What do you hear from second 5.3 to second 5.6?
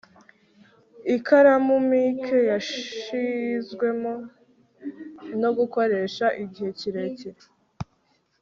no